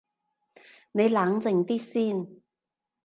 [0.93, 2.41] 你冷靜啲先